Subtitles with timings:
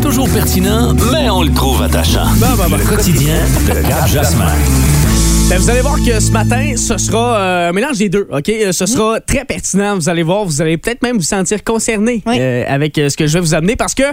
[0.00, 2.24] Toujours pertinent, mais on le trouve attachant.
[2.40, 3.36] Le quotidien
[3.68, 4.52] de Gab Jasmin.
[5.48, 8.48] Ben, vous allez voir que ce matin, ce sera euh, un mélange des deux, OK?
[8.48, 9.96] Euh, Ce sera très pertinent.
[9.96, 12.36] Vous allez voir, vous allez peut-être même vous sentir concerné Oui.
[12.38, 14.04] euh, avec euh, ce que je vais vous amener parce que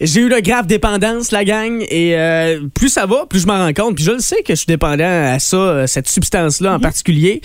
[0.00, 3.56] j'ai eu une grave dépendance, la gang, et euh, plus ça va, plus je m'en
[3.58, 3.94] rends compte.
[3.96, 7.40] Puis je le sais que je suis dépendant à ça, cette substance-là en particulier.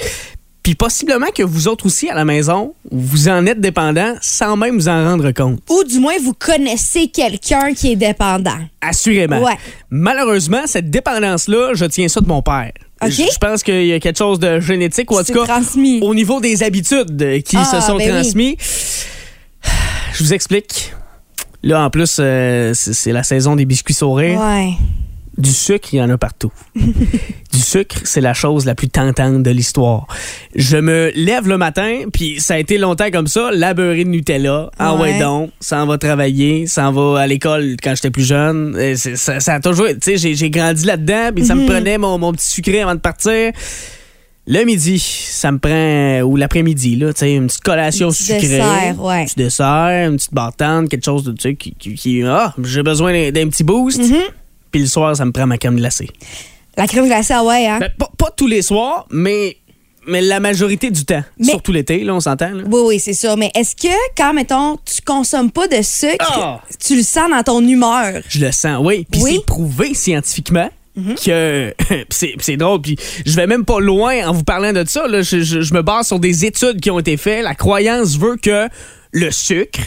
[0.68, 4.76] Puis possiblement que vous autres aussi à la maison, vous en êtes dépendant sans même
[4.76, 5.62] vous en rendre compte.
[5.70, 8.58] Ou du moins, vous connaissez quelqu'un qui est dépendant.
[8.82, 9.42] Assurément.
[9.42, 9.54] Ouais.
[9.90, 12.74] Malheureusement, cette dépendance-là, je tiens ça de mon père.
[13.02, 16.02] Je pense qu'il y a quelque chose de génétique, ou en tout cas, transmis.
[16.02, 18.10] au niveau des habitudes qui Ah, se sont ben oui.
[18.22, 18.58] transmis.
[20.16, 20.94] Je vous explique.
[21.64, 24.38] Là, en plus, euh, c'est c'est la saison des biscuits sourires.
[24.42, 24.72] Ouais.
[25.38, 26.52] Du sucre, il y en a partout.
[26.76, 30.08] du sucre, c'est la chose la plus tentante de l'histoire.
[30.56, 34.10] Je me lève le matin, puis ça a été longtemps comme ça, la beurrée de
[34.10, 34.72] Nutella.
[34.80, 35.20] Ah ouais, Ouais.
[35.20, 38.76] donc, ça en va travailler, ça en va à l'école quand j'étais plus jeune.
[38.80, 42.18] Et Ça, ça a toujours, tu sais, j'ai- grandi là-dedans, puis ça me prenait mon,
[42.18, 43.52] mon petit sucré avant de partir.
[44.50, 48.24] Le midi, ça me prend, ou l'après-midi, là, tu sais, une petite collation Un petit
[48.24, 48.40] sucrée.
[48.42, 49.22] dessert, ouais.
[49.22, 52.54] Un petit dessert, une petite bartende, quelque chose de, tu sais, qui, qui, qui- ah,
[52.64, 54.00] j'ai besoin d'un petit boost.
[54.02, 54.22] Mm-hmm.
[54.72, 56.10] Puis le soir, ça me prend ma crème glacée.
[56.76, 57.80] La crème glacée, ah ouais, hein?
[57.80, 59.58] Ben, pas, pas tous les soirs, mais,
[60.08, 61.24] mais la majorité du temps.
[61.40, 62.52] Mais- Surtout l'été, là, on s'entend.
[62.54, 63.36] Oui, oui, c'est sûr.
[63.38, 66.62] Mais est-ce que quand, mettons, tu consommes pas de sucre, Ah!
[66.86, 68.22] tu le sens dans ton humeur?
[68.30, 69.08] Je le sens, oui.
[69.12, 69.34] Puis Oui?
[69.38, 70.70] c'est prouvé scientifiquement.
[71.00, 71.26] Mm-hmm.
[71.26, 71.74] Que
[72.10, 75.22] puis c'est drôle puis je vais même pas loin en vous parlant de ça là.
[75.22, 78.36] Je, je- je me base sur des études qui ont été faites la croyance veut
[78.36, 78.68] que
[79.12, 79.80] le sucre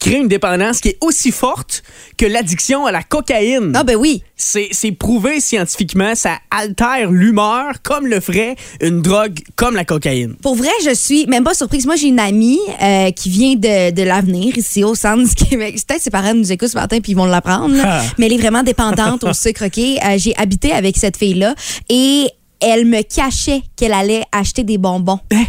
[0.00, 1.82] crée une dépendance qui est aussi forte
[2.16, 4.22] que l'addiction à la cocaïne Ah, ben oui.
[4.36, 10.54] c'est prouvé scientifiquement ça altère l'humeur comme le ferait une drogue comme la cocaïne Pour
[10.54, 11.86] vrai, je suis même pas surprise.
[11.86, 15.76] Moi, j'ai une amie euh, qui vient de, de l'avenir ici au centre du Québec.
[15.86, 17.74] Peut-être ses parents nous écoutent ce matin puis ils vont l'apprendre.
[17.82, 18.02] Ah.
[18.18, 19.78] Mais elle est vraiment dépendante au sucre, OK?
[19.78, 21.54] Euh, j'ai habité avec cette fille-là
[21.88, 22.26] et
[22.60, 25.20] elle me cachait qu'elle allait acheter des bonbons.
[25.32, 25.44] Hein?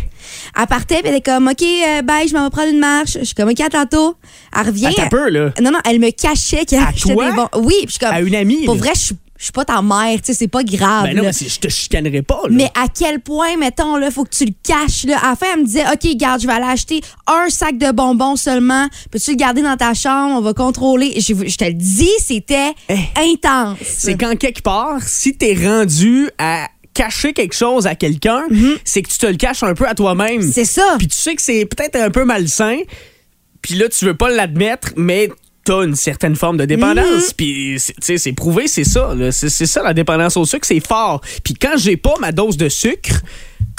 [0.59, 3.17] Elle partait puis elle était comme, OK, euh, bye, je m'en vais prendre une marche.
[3.19, 4.15] Je suis comme, OK, à tantôt.
[4.55, 4.87] Elle revient.
[4.87, 5.51] Attends un peu, là.
[5.61, 7.25] Non, non, elle me cachait qu'elle achetait toi?
[7.29, 7.49] des bonbons.
[7.67, 8.79] Oui, puis je suis comme, À une amie, Pour là?
[8.81, 11.05] vrai, je suis- je suis pas ta mère, tu sais, c'est pas grave.
[11.05, 11.31] ben non là.
[11.41, 12.49] mais je te chicanerai pas là.
[12.51, 15.17] Mais à quel point, mettons, là, faut que tu le caches, là?
[15.23, 17.89] À la fin, elle me disait, OK, garde, je vais aller acheter un sac de
[17.93, 18.87] bonbons seulement.
[19.11, 20.35] Peux-tu le garder dans ta chambre?
[20.35, 21.13] On va contrôler.
[21.21, 22.73] Je, je te le dis, c'était
[23.15, 23.77] intense.
[23.79, 23.85] Eh.
[23.85, 28.43] C'est quand quelque part, si t'es rendu à cacher quelque chose à quelqu'un,
[28.83, 30.41] c'est que tu te le caches un peu à toi-même.
[30.41, 30.51] Mhm.
[30.51, 30.95] C'est ça.
[30.97, 32.77] Puis tu sais que c'est peut-être un peu malsain,
[33.61, 35.29] puis là, tu veux pas l'admettre, mais
[35.65, 36.67] t'as une certaine forme de Mhm.
[36.67, 37.33] dépendance.
[37.33, 39.13] Puis, c'est- tu sais, c'est prouvé, c'est ça.
[39.31, 41.21] c'est ça, la dépendance au sucre, c'est fort.
[41.43, 43.21] Puis quand j'ai pas ma dose de sucre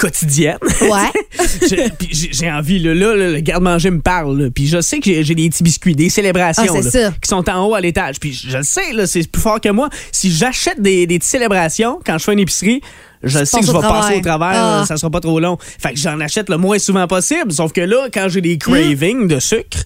[0.01, 1.47] quotidienne, Ouais.
[2.11, 5.49] j'ai- envie, là, là, là, le garde-manger me parle, puis je sais que j'ai des
[5.49, 7.13] petits biscuits, des célébrations Ah, c'est là, ça.
[7.21, 9.69] qui sont en haut à l'étage, puis je le sais, là, c'est plus fort que
[9.69, 9.89] moi.
[10.11, 12.81] Si j'achète des, des petites célébrations quand je fais une épicerie,
[13.23, 14.49] je sais que je vais passer au travers.
[14.53, 14.83] Ah.
[14.87, 15.57] ça sera pas trop long.
[15.79, 19.27] Fait que j'en achète le moins souvent possible, sauf que là, quand j'ai des cravings
[19.27, 19.77] de sucre,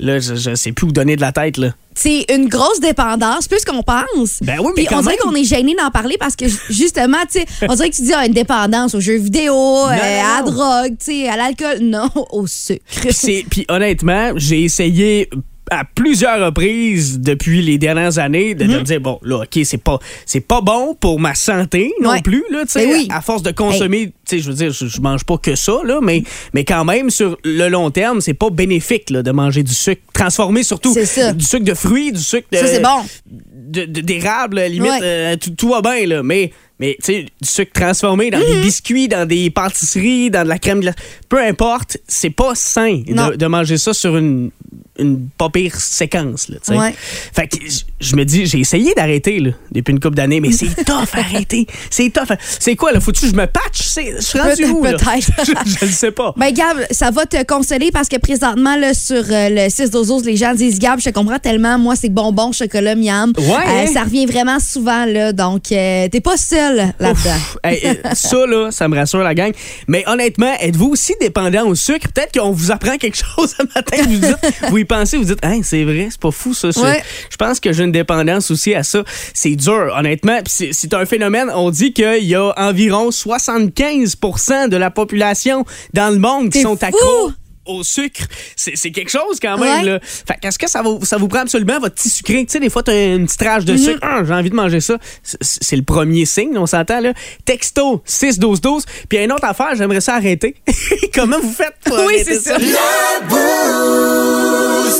[0.00, 1.68] là, je, je sais plus où donner de la tête, là.
[1.94, 4.38] C'est une grosse dépendance, plus qu'on pense.
[4.42, 5.32] Ben oui, mais Puis quand on dirait même.
[5.32, 8.12] qu'on est gêné d'en parler parce que justement, tu sais, on dirait que tu dis
[8.14, 11.78] ah, une dépendance aux jeux vidéo, euh, à la drogue, tu sais, à l'alcool.
[11.82, 12.82] Non, au sucre.
[13.22, 15.28] Puis Puis honnêtement, j'ai essayé
[15.70, 19.82] à plusieurs reprises depuis les dernières années de, de me dire bon là ok c'est
[19.82, 22.14] pas c'est pas bon pour ma santé non Mhm.
[22.16, 22.22] Ouais.
[22.22, 23.08] plus là tu sais Ben oui.
[23.10, 25.74] à force de consommer tu sais je veux dire je, je mange pas que ça
[25.84, 26.22] là mais
[26.54, 30.02] mais quand même sur le long terme c'est pas bénéfique là, de manger du sucre
[30.12, 33.04] transformé surtout du sucre de fruits du sucre de, Ça, c'est bon.
[33.52, 34.98] de- de- d'érable, limite, Ouais.
[35.02, 36.22] euh, tout, tout va bien, là.
[36.24, 38.46] Mais, mais tu sais, du sucre transformé dans Mhm.
[38.46, 40.96] des biscuits, dans des pâtisseries, dans de la crème glace,
[41.28, 44.50] peu importe, c'est pas sain de, de manger ça sur une,
[44.98, 46.56] une pas pire séquence, là.
[46.76, 46.94] Ouais.
[47.34, 47.56] Fait que
[48.00, 49.40] je me dis, j'ai essayé d'arrêter,
[49.72, 51.66] depuis une couple d'années, mais c'est tough arrêter.
[51.90, 52.34] C'est tough.
[52.58, 53.00] C'est quoi, là?
[53.00, 53.82] Faut-tu que je me patch?
[53.82, 55.30] C'est- Je suis rendu où, peut-être.
[55.44, 56.34] je, je le sais pas.
[56.36, 60.24] Ben Gab, ça va te consoler parce que présentement là, sur euh, le 6 12
[60.24, 63.32] les gens disent Gab, je te comprends tellement, moi c'est bonbon, chocolat, miam.
[63.38, 67.36] Ouais, Euh, ça revient vraiment souvent là, donc euh, t'es pas seul là-dedans.
[67.64, 69.52] Hey, ça, là, ça me rassure, la gang.
[69.88, 72.08] Mais honnêtement, êtes-vous aussi dépendant au sucre?
[72.12, 73.96] Peut-être qu'on vous apprend quelque chose ce matin.
[74.02, 74.36] Vous, dites,
[74.70, 76.68] vous y pensez, vous dites, Hein, c'est vrai, c'est pas fou, ça.
[76.68, 77.02] Ouais.
[77.30, 79.02] Je pense que j'ai une dépendance aussi à ça.
[79.34, 80.38] C'est dur, honnêtement.
[80.46, 81.50] C'est- un phénomène.
[81.54, 85.64] On dit qu'il y a environ 75% de la population
[85.94, 87.32] dans le monde qui sont accros
[87.66, 88.22] au sucre,
[88.56, 89.80] c'est c'est quelque chose quand même.
[89.84, 89.90] Ouais.
[89.92, 90.00] Là.
[90.02, 92.44] Fait qu'est-ce que ça, vous- ça vous prend absolument votre petit sucré?
[92.46, 93.98] Tu sais, des fois, t'as une petite rage de sucre.
[94.02, 94.96] Ah, J'ai envie de manger ça.
[95.22, 97.12] C'est- C'est le premier signe, on s'entend, là.
[97.44, 98.84] Texto 6-12-12.
[99.08, 100.54] Puis une autre affaire, j'aimerais ça arrêter.
[101.14, 102.56] Comment vous faites pour Oui, arrêter c'est ça?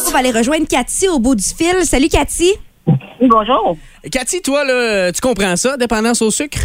[0.07, 1.85] On va aller rejoindre Cathy au bout du fil.
[1.85, 2.53] Salut, Cathy.
[3.21, 3.77] Bonjour.
[4.11, 6.59] Cathy, toi, là, tu comprends ça, dépendance au sucre?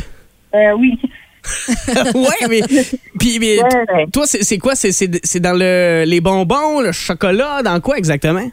[0.54, 0.98] Euh, oui.
[2.16, 2.62] ouais, mais,
[3.20, 4.06] puis, mais Ouais, ouais.
[4.12, 4.76] toi, c'est c'est quoi?
[4.76, 8.50] C'est- C'est c'est dans le, les bonbons, le chocolat, dans quoi exactement?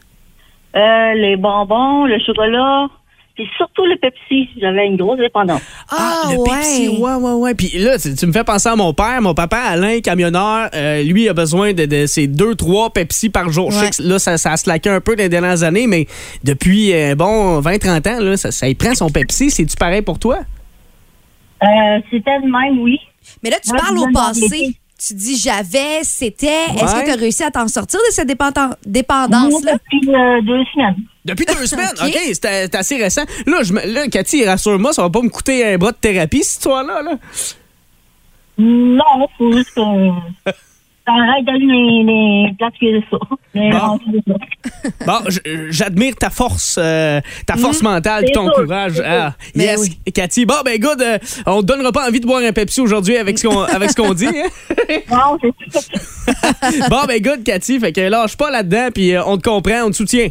[0.74, 2.86] Euh, les bonbons, le chocolat,
[3.34, 4.48] puis surtout le Pepsi.
[4.60, 5.60] J'avais une grosse dépendance.
[5.90, 6.50] Ah, le ouais.
[6.50, 7.54] Pepsi, ouais, ouais, ouais.
[7.54, 9.20] Puis là, tu, tu me fais penser à mon père.
[9.20, 13.50] Mon papa, Alain, camionneur, euh, lui, a besoin de, de ces deux, trois Pepsi par
[13.50, 13.70] jour.
[13.70, 13.90] Je sais Ouais.
[13.90, 16.06] que là, ça, ça a slacké un peu dans les dernières années, mais
[16.42, 19.50] depuis, euh, bon, 20, 30 ans, là, ça, ça y prend son Pepsi.
[19.50, 20.38] C'est-tu pareil pour toi?
[21.62, 22.98] Euh, c'était le même, oui.
[23.42, 24.76] Mais là, tu parles au passé.
[25.04, 26.64] Tu dis j'avais, c'était.
[26.76, 29.72] Est-ce que tu as réussi à t'en sortir de cette dépendance-là?
[29.74, 30.96] depuis euh, deux semaines.
[31.24, 31.88] Depuis deux semaines?
[32.00, 32.16] Ok.
[32.40, 33.22] C'est assez récent.
[33.46, 36.58] Là, je là Cathy, rassure-moi, ça va pas me coûter un bras de thérapie, cette
[36.58, 37.02] histoire-là.
[37.02, 37.12] Là.
[38.58, 39.80] Non, faut juste que
[41.04, 43.18] t'arrêtes d'aller les, les que ça.
[43.54, 43.98] Bon.
[45.06, 45.18] Bon,
[45.70, 49.02] j'admire ta force, euh, ta force mentale et C'est ton sûr, courage.
[49.04, 50.12] Ah, Ben yes, oui.
[50.12, 50.46] Cathy.
[50.46, 53.38] Bon, ben, good, euh, on te donnera pas envie de boire un Pepsi aujourd'hui avec
[53.38, 54.26] ce qu'on avec ce qu'on dit.
[54.26, 54.48] hein?
[56.88, 57.78] Bon, ben, good, Cathy.
[57.80, 60.28] Fait que lâche pas là-dedans, puis euh, on te comprend, on te soutient.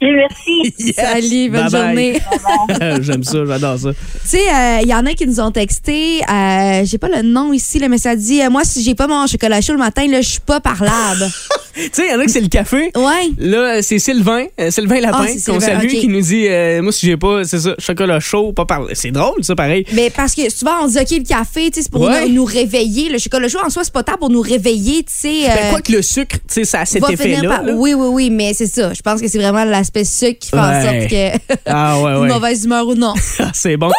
[0.00, 0.74] Et merci.
[0.78, 0.94] Yes.
[0.96, 2.20] Salut, bonne journée.
[3.00, 3.90] J'aime ça, j'adore ça.
[3.92, 4.42] Tu sais,
[4.82, 7.88] il y en a qui nous ont texté, euh, j'ai pas le nom ici, là,
[7.88, 10.28] mais ça dit, euh, moi, si j'ai pas mon chocolat chaud le matin, là, je
[10.28, 11.26] suis pas parlable.
[11.74, 12.90] Tu sais, il y en a que c'est le café.
[12.96, 13.28] ouais.
[13.38, 15.90] Là, c'est Sylvain, euh, Sylvain Lapin, Ah, c'est qu'on salue, ok.
[16.00, 18.96] qui nous dit euh, Moi, si j'ai pas, c'est ça, chocolat chaud, pas parler.
[18.96, 19.86] C'est drôle, ça, pareil.
[19.92, 22.26] Mais parce que souvent, on dit, OK, le café, tu sais, c'est pour Ouais.
[22.26, 23.10] nous, nous réveiller.
[23.10, 25.42] Le chocolat chaud, en soi, c'est pas tant pour nous réveiller, tu sais.
[25.46, 27.48] Ben, euh, quoi que le sucre, tu sais, ça a cet effet-là.
[27.48, 27.72] par- là.
[27.76, 28.92] Oui, oui, oui, mais c'est ça.
[28.92, 31.56] Je pense que c'est vraiment l'aspect sucre qui fait en sorte que.
[31.66, 32.28] Ah, ouais, une ouais.
[32.28, 33.14] mauvaise humeur ou non.
[33.40, 33.90] Ah, c'est bon.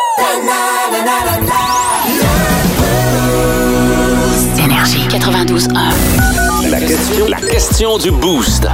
[4.57, 6.48] Énergie 92.1.
[6.69, 8.67] La question, la question du boost.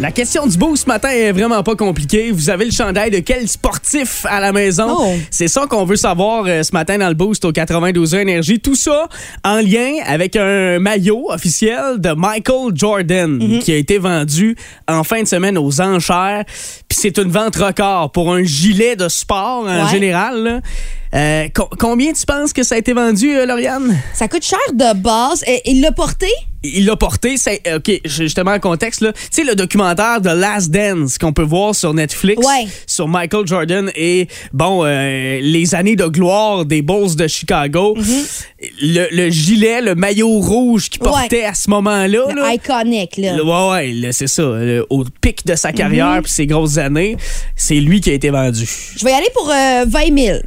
[0.00, 2.30] La question du beau ce matin est vraiment pas compliquée.
[2.32, 4.86] Vous avez le chandail de quel sportif à la maison?
[4.98, 5.12] Oh.
[5.30, 8.60] C'est ça qu'on veut savoir euh, ce matin dans le boost au 92 Énergie.
[8.60, 9.08] Tout ça
[9.44, 13.58] en lien avec un maillot officiel de Michael Jordan Mhm.
[13.58, 14.56] qui a été vendu
[14.88, 16.44] en fin de semaine aux enchères.
[16.90, 19.90] Puis c'est une vente record pour un gilet de sport en Ouais.
[19.92, 20.42] général.
[20.42, 20.60] là.
[21.12, 23.96] Euh, co- combien tu penses que ça a été vendu, euh, Lauriane?
[24.14, 25.42] Ça coûte cher de base.
[25.46, 26.28] Et, il l'a porté?
[26.62, 27.36] il l'a porté.
[27.36, 29.00] C'est, euh, OK, justement, en contexte.
[29.00, 32.66] Tu sais, le documentaire de Last Dance qu'on peut voir sur Netflix Ouais.
[32.86, 37.96] sur Michael Jordan et, bon, euh, les années de gloire des Bulls de Chicago.
[38.82, 42.26] Le, le gilet, le maillot rouge qu'il portait à ce moment-là.
[42.34, 42.52] Là.
[42.54, 43.36] iconic, là.
[43.36, 44.42] Le- ouais, ouais, c'est ça.
[44.42, 46.22] le- au pic de sa carrière Mhm.
[46.22, 47.16] puis ses grosses années,
[47.56, 48.68] c'est lui qui a été vendu.
[48.96, 50.38] Je vais y aller pour euh, 20 000.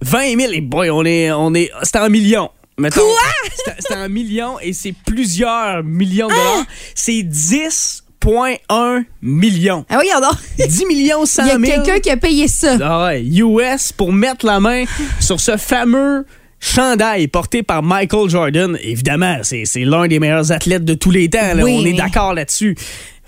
[0.00, 2.50] 20 000, et boy, on est, on est, c'est en millions.
[2.78, 3.00] Mettons.
[3.02, 3.74] Quoi?
[3.78, 6.36] C'est- en millions et c'est plusieurs millions de Ah!
[6.54, 6.66] dollars.
[6.94, 9.84] C'est 10,1 millions.
[9.88, 10.68] Ah oui, donc.
[10.68, 11.82] 10 millions 100 Il y a 000.
[11.84, 12.76] quelqu'un qui a payé ça.
[12.82, 14.84] Ah ouais, US pour mettre la main
[15.20, 16.26] sur ce fameux
[16.62, 18.78] chandail porté par Michael Jordan.
[18.82, 21.54] Évidemment, c'est c'est l'un des meilleurs athlètes de tous les temps.
[21.54, 21.62] là.
[21.62, 22.76] Oui, on est d'accord là-dessus.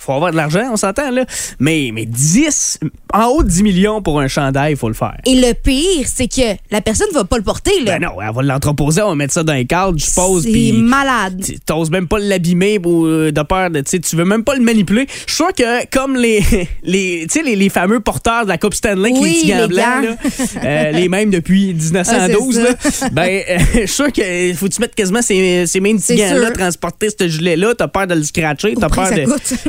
[0.04, 1.24] Faut avoir de l'argent, on s'entend, là.
[1.58, 2.80] Mais, mais 10,
[3.12, 5.16] en haut de 10 millions pour un chandail, il faut le faire.
[5.26, 7.98] Et le pire, c'est que la personne va pas le porter, là.
[7.98, 10.42] Ben non, elle va l'entreposer, on va mettre ça dans les cadres, je suppose.
[10.44, 11.42] C'est puis malade.
[11.44, 15.06] tu- T'oses même pas l'abîmer euh, de peur de, tu veux même pas le manipuler.
[15.26, 16.42] Je suis sûr que comme les,
[16.82, 20.00] les, les, les fameux porteurs de la Coupe Stanley, Oui, les blancs, gants.
[20.02, 20.16] là,
[20.64, 22.62] euh, les mêmes depuis 1912, Ah,
[23.02, 25.98] là, ben, euh, je suis sûr qu'il faut que tu mettes quasiment ces, ces mêmes
[25.98, 26.52] sûr.
[26.52, 29.24] transporter ce gilet-là, t'as peur de le scratcher, t'as peur de...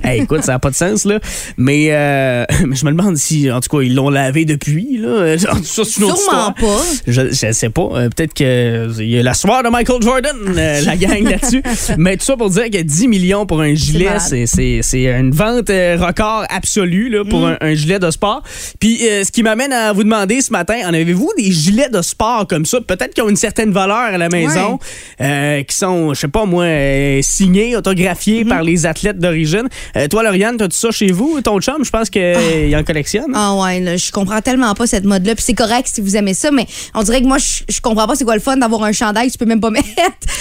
[0.07, 1.19] Hey, écoute, ça n'a pas de sens, là.
[1.57, 5.37] Mais, euh, mais je me demande si, en tout cas, ils l'ont lavé depuis, là.
[5.37, 6.81] Ça, une Sûrement pas.
[7.07, 7.89] Je, je sais pas.
[7.93, 11.61] Euh, Peut-être qu'il y a la soirée de Michael Jordan, euh, la gang là-dessus.
[11.97, 15.97] Mais tout ça pour dire que 10 millions pour un gilet, c'est- une vente euh,
[15.99, 17.29] record absolue là, Mm.
[17.29, 18.41] pour un, un gilet de sport.
[18.79, 22.01] Puis euh, ce qui m'amène à vous demander ce matin, en avez-vous des gilets de
[22.01, 22.79] sport comme ça?
[22.81, 24.79] Peut-être qui ont une certaine valeur à la maison,
[25.21, 28.47] euh, qui sont, je sais pas moi, euh, signés, autographiés Mm-hmm.
[28.47, 29.67] par les athlètes d'origine.
[30.15, 31.41] Toi, Lauriane, t'as tout ça chez vous?
[31.41, 33.33] Ton chum, je pense qu'il en collectionne.
[33.33, 35.35] Ah ouais, là, je comprends tellement pas cette mode-là.
[35.35, 38.07] Puis c'est correct si vous aimez ça, mais on dirait que moi, je, je comprends
[38.07, 39.89] pas c'est quoi le fun d'avoir un chandail que tu peux même pas mettre.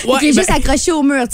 [0.07, 1.25] Ouais, qui est juste ben- accroché au mur.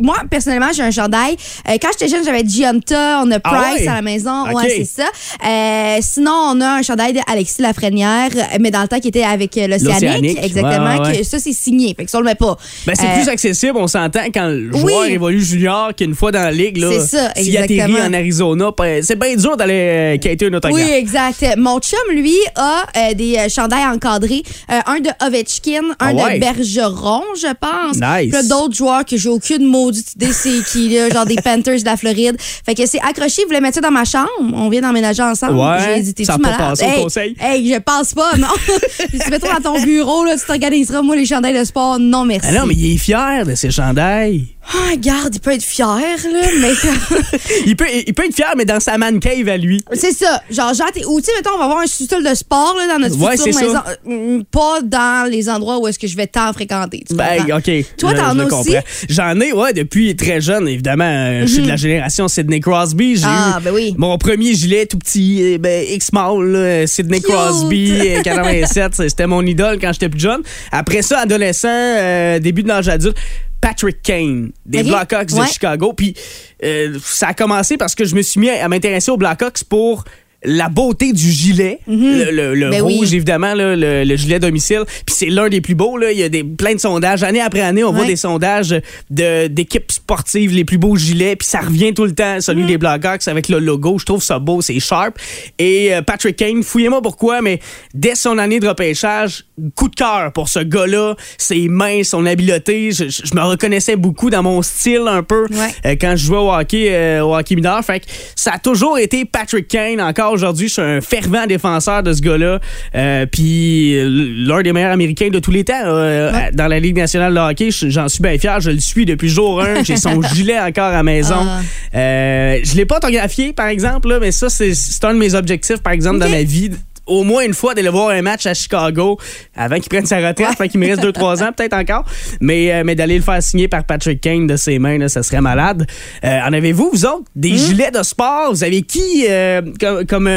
[0.00, 1.36] Moi, personnellement, j'ai un chandail.
[1.68, 3.88] Euh, quand j'étais jeune, j'avais Gianta, on a Ah Price ouais?
[3.88, 4.44] à la maison.
[4.54, 5.08] Ouais, c'est ça.
[5.46, 9.58] Euh, sinon, on a un chandail d'Alexis Lafrenière, mais dans le temps qui était avec
[9.58, 10.38] euh, l'Océanique.
[10.42, 11.02] Exactement.
[11.02, 11.94] Ouais, que ça, c'est signé.
[11.94, 12.56] Fait que ça, on le met pas.
[12.86, 14.80] Ben, c'est Euh, plus accessible, on s'entend, quand le oui.
[14.80, 16.78] joueur évolue junior qu'une fois dans la ligue.
[16.78, 17.98] là, C'est ça, S'il exactement.
[18.06, 18.70] en Arizona,
[19.02, 20.74] c'est bien dur d'aller euh, quitter un autographe.
[20.86, 21.44] Oui, exact.
[21.56, 24.42] Mon chum, lui, a euh, des euh, chandails encadrés.
[24.70, 26.34] Euh, un de Ovechkin, un Ah ouais?
[26.34, 27.96] de Bergeron, je pense.
[27.96, 28.48] Nice.
[28.48, 31.96] D'autres joueurs que j'ai aucune maudite idée c'est qui, là, genre des Panthers de la
[31.96, 32.36] Floride.
[32.38, 34.28] Fait que c'est accroché, il voulait mettre ça dans ma chambre?
[34.54, 35.58] On vient d'emménager ensemble.
[35.58, 36.58] Ouais, J'ai dit, t'es-tu ça a pas malade?
[36.70, 37.36] passé au hey, conseil.
[37.40, 38.48] Hey, je passe pas, non.
[39.24, 41.02] Tu mets toi dans ton bureau, là, tu t'organiseras.
[41.02, 42.48] Moi, les chandails de sport, non, merci.
[42.50, 44.53] Ah non, mais il est fier de ses chandails.
[44.72, 46.72] Ah, regarde, il peut être fier, là, mais.
[47.66, 49.82] Il peut, il peut être fier, mais dans sa man cave à lui.
[49.92, 50.42] C'est ça.
[50.50, 52.98] Genre, genre, ou tu sais, mettons, on va avoir un sous-sol de sport là, dans
[53.00, 53.72] notre Ouais, future maison.
[53.74, 53.84] ça.
[54.08, 57.04] Euh, Pas dans les endroits où est-ce que je vais tant fréquenter.
[57.08, 57.58] tu Ben, comprends?
[57.58, 57.70] OK.
[57.98, 58.74] Toi, t'en as aussi?
[59.08, 61.04] J'en ai, ouais, depuis très jeune, évidemment.
[61.04, 63.16] Euh, Je suis de la génération Sidney Crosby.
[63.16, 63.94] J'ai Ah, eu ben oui.
[63.98, 67.30] mon premier gilet tout petit, eh ben, X-Mall, là, Sidney Cute.
[67.30, 68.94] Crosby, euh, 87.
[69.08, 70.40] C'était mon idole quand j'étais plus jeune.
[70.72, 73.16] Après ça, adolescent, euh, début de l'âge adulte,
[73.64, 74.86] Patrick Kane, des Ok.
[74.88, 75.46] Blackhawks de.
[75.46, 75.92] Chicago.
[75.94, 76.14] Puis
[76.62, 79.64] euh, ça a commencé parce que je me suis mis à, à m'intéresser aux Blackhawks
[79.64, 80.04] pour
[80.44, 82.96] la beauté du gilet, le, le- le Ben oui.
[82.98, 84.82] rouge évidemment, là, le, le gilet domicile.
[85.06, 85.96] Puis c'est l'un des plus beaux.
[85.96, 86.12] Là.
[86.12, 87.22] Il y a des, plein de sondages.
[87.22, 88.74] Année après année, on voit des sondages
[89.10, 91.36] de- d'équipes sportives, les plus beaux gilets.
[91.36, 92.66] Puis ça revient tout le temps, celui Mm.
[92.66, 93.98] des Blackhawks avec le logo.
[93.98, 95.16] Je trouve ça beau, c'est sharp.
[95.58, 97.60] Et euh, Patrick Kane, fouillez-moi pourquoi, mais
[97.94, 101.14] dès son année de repêchage, coup de cœur pour ce gars-là.
[101.38, 102.90] Ses mains, son habileté.
[102.92, 105.70] Je, je- je me reconnaissais beaucoup dans mon style un peu Ouais.
[105.86, 107.82] euh, quand je jouais au hockey, euh, au hockey mineur.
[107.84, 110.00] Fait que ça a toujours été Patrick Kane.
[110.00, 112.60] Encore aujourd'hui, je suis un fervent défenseur de ce gars-là.
[112.94, 114.08] Euh, Puis euh,
[114.46, 116.50] l'un des meilleurs Américains de tous les temps euh, Ouais.
[116.52, 117.70] dans la Ligue nationale de hockey.
[117.70, 118.60] je- J'en suis bien fier.
[118.60, 119.82] Je le suis depuis jour 1.
[119.84, 121.36] J'ai son gilet encore à la maison.
[121.40, 121.60] Ah.
[121.96, 124.72] Euh, je l'ai pas autographié, par exemple, là, mais ça, c'est
[125.04, 126.70] un de mes objectifs, par exemple, dans ma vie.
[127.06, 129.18] Au moins une fois d'aller voir un match à Chicago
[129.54, 132.04] avant qu'il prenne sa retraite, fait qu'il me reste 2-3 ans peut-être encore.
[132.40, 135.22] Mais, euh, mais d'aller le faire signer par Patrick Kane de ses mains, là, ça
[135.22, 135.86] serait malade.
[136.24, 137.56] Euh, en avez-vous, vous autres, des Hmm?
[137.56, 138.50] gilets de sport?
[138.52, 140.30] Vous avez qui euh, comme, comme,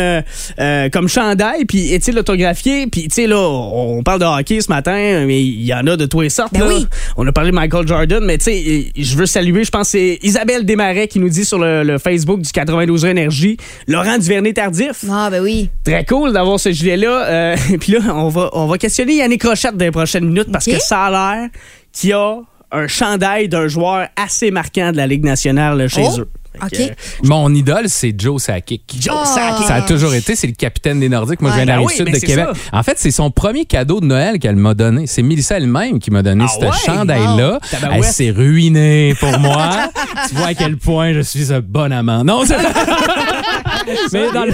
[0.92, 1.66] comme chandail?
[1.66, 2.88] Puis est-il autographié?
[2.88, 5.96] Puis tu sais, là, on parle de hockey ce matin, mais il y en a
[5.98, 6.54] de tous les sortes.
[6.54, 6.68] Ben là.
[6.68, 6.86] oui.
[7.16, 9.98] On a parlé de Michael Jordan, mais tu sais, je veux saluer, je pense que
[9.98, 13.58] c'est Isabelle Desmarais qui nous dit sur le, le Facebook du 92 Énergie,
[13.88, 15.06] Laurent Duvernay-Tardif.
[15.10, 15.70] Ah, ben oui.
[15.84, 17.26] Très cool d'avoir ce gilet-là.
[17.26, 20.66] Euh, puis là, on va, on va questionner Yannick Rochette dans les prochaines minutes parce
[20.66, 21.50] que ça a l'air
[21.92, 22.38] qu'il y a
[22.72, 26.30] un chandail d'un joueur assez marquant de la Ligue nationale là, chez Oh, eux.
[26.60, 26.88] Euh,
[27.24, 28.82] Mon idole, c'est Joe Sakic.
[29.00, 29.26] Joe Oh.
[29.26, 29.68] Sakic.
[29.68, 31.40] Ça a toujours été, c'est le capitaine des Nordiques.
[31.40, 32.46] Moi, je viens de la Ben rive oui, sud ben de Québec.
[32.72, 32.78] ça.
[32.80, 35.06] En fait, c'est son premier cadeau de Noël qu'elle m'a donné.
[35.06, 36.72] C'est Mélissa elle-même qui m'a donné Ah ce ouais?
[36.86, 37.60] chandail-là.
[37.70, 37.98] Tabarouette.
[38.00, 39.92] Elle s'est ruinée pour moi.
[40.30, 42.24] tu vois à quel point je suis un bon amant.
[42.24, 42.56] Non, c'est
[44.13, 44.51] Mais dans le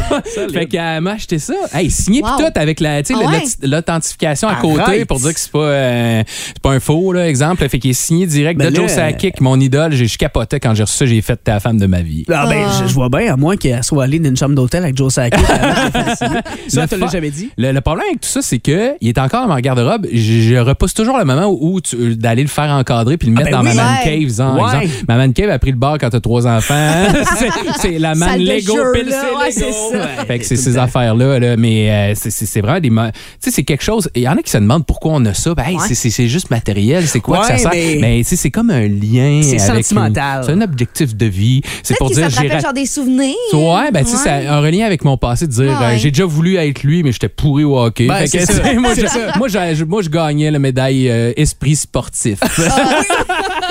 [0.52, 1.54] fait qu'elle m'a acheté ça.
[1.74, 2.30] Hey, signé Wow.
[2.38, 3.44] pis tout avec la, tu sais, Ah ouais?
[3.68, 5.08] l'authentification à côté Arrête.
[5.08, 7.68] pour dire que c'est pas, euh, c'est pas un faux, là, exemple.
[7.68, 9.94] Fait qu'il est signé direct Ben de là, Joe Sakic, mon idole.
[9.94, 11.06] J'ai- Je capotais quand j'ai reçu ça.
[11.06, 12.24] J'ai fait ta femme de ma vie.
[12.32, 12.82] Ah ben, Ah.
[12.84, 15.12] je, je vois bien, à moins qu'elle soit allée dans une chambre d'hôtel avec Joe
[15.12, 15.40] Sakic.
[16.18, 17.50] ça, Le tu l'as fa- jamais dit?
[17.58, 20.08] Le, le problème avec tout ça, c'est que il est encore dans ma garde-robe.
[20.12, 23.28] Je, je repousse toujours le moment où, où tu- euh, d'aller le faire encadrer puis
[23.30, 23.76] le mettre ben dans oui.
[23.76, 24.20] ma man Ouais.
[24.26, 24.36] cave.
[24.36, 24.84] genre, Ouais.
[24.84, 25.06] exemple.
[25.08, 26.74] Ma man cave a pris le bar quand t'as trois enfants.
[27.38, 27.50] c'est,
[27.82, 29.23] c'est la man Salle de Lego jeu, pile là.
[29.30, 30.08] C'est Ouais, c'est ça.
[30.26, 31.40] Fait que c'est ces affaires-là.
[31.40, 31.58] là.
[31.58, 32.90] mais euh, c'est, c'est- c'est vraiment des.
[32.90, 32.96] Tu
[33.40, 34.10] sais, c'est quelque chose.
[34.16, 35.54] Il y en a qui se demandent pourquoi on a ça.
[35.56, 35.82] Ben, hey, Ouais.
[35.88, 37.08] c'est, c'est- c'est juste matériel.
[37.08, 37.72] C'est quoi que Ouais, ça sert?
[37.74, 39.42] mais- Mais, tu sais, c'est comme un lien.
[39.44, 40.44] C'est sentimental.
[40.46, 41.62] c'est un objectif de vie.
[41.84, 43.36] C'est pour que dire ça genre des souvenirs.
[43.54, 46.26] Ouais, ben, tu sais, c'est un relien avec mon passé de dire euh, j'ai déjà
[46.26, 48.08] voulu être lui, mais j'étais pourri au hockey.
[48.08, 48.74] Ben, Fait que, ça.
[48.80, 52.40] moi, je, moi, je, moi, je gagnais la médaille euh, esprit sportif.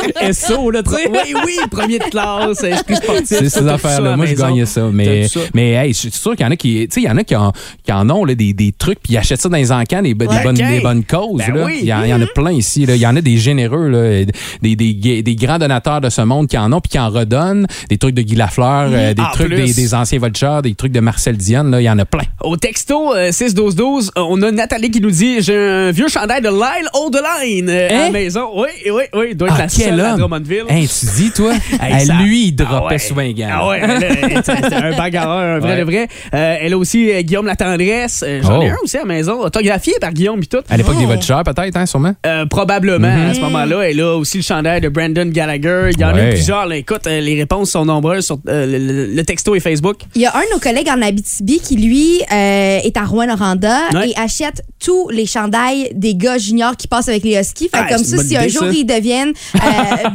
[0.32, 1.08] SO, là, tu sais.
[1.10, 3.38] Oui, oui, premier de classe, esprit sportif.
[3.38, 4.16] C'est ces affaires-là.
[4.16, 4.88] Moi, je gagnais ça.
[4.92, 7.10] Mais, mais hey, je suis sûr qu'il y en a qui, tu sais, il y
[7.10, 7.52] en a qui en,
[7.84, 10.14] qui en ont là, des, des trucs, puis ils achètent ça dans les encans, des,
[10.14, 10.42] des Ouais.
[10.44, 11.42] bonnes, des bonnes causes.
[11.46, 11.64] Ben là.
[11.66, 11.78] oui.
[11.82, 12.86] il, y en, il y en a plein ici.
[12.86, 12.94] là.
[12.94, 14.24] Il y en a des généreux, là,
[14.62, 17.66] des, des, des, grands donateurs de ce monde qui en ont, puis qui en redonnent.
[17.90, 20.92] Des trucs de Guy Lafleur, euh, des En trucs des, des anciens vultures, des trucs
[20.92, 21.70] de Marcel Diane.
[21.70, 22.22] Là, il y en a plein.
[22.40, 26.40] Au texto euh, 6-12-12, euh, on a Nathalie qui nous dit J'ai un vieux chandail
[26.40, 28.10] de Lyle Odeline euh, à la Hein?
[28.10, 28.48] maison.
[28.54, 30.44] Oui, oui, oui, il doit être Ah, la quel homme?
[30.68, 31.52] Hey, tu dis, toi?
[31.80, 32.98] Hey, Hey, ça- lui, il Ah droppait ouais.
[32.98, 33.48] souvent les gants.
[33.52, 35.78] Ah ouais, elle, c'était un bagarreur, un vrai Ouais.
[35.78, 36.08] de vrai.
[36.34, 38.24] Euh, elle a aussi euh, Guillaume La Tendresse.
[38.26, 38.74] Euh, J'en ai Oh.
[38.74, 40.58] un aussi à la maison, autographié par Guillaume et tout.
[40.68, 41.08] À l'époque des Oh.
[41.08, 42.14] voltigeurs, peut-être, hein, sûrement?
[42.26, 43.30] Euh, probablement Mhm.
[43.30, 43.82] à ce moment-là.
[43.82, 45.90] Elle a aussi le chandail de Brandon Gallagher.
[45.94, 46.30] Il y en a Ouais.
[46.30, 46.66] plusieurs.
[46.66, 46.76] là.
[46.76, 49.96] Écoute, euh, les réponses sont nombreuses sur euh, le, le- le texto et Facebook.
[50.14, 53.76] Il y a un de nos collègues en Abitibi qui, lui, euh, est à Rouen-Noranda
[53.94, 54.10] Ouais.
[54.10, 57.68] et achète tous les chandails des gars juniors qui passent avec les Huskies.
[57.72, 59.58] Fait Ah, comme c'est ça, si un jour ils deviennent euh,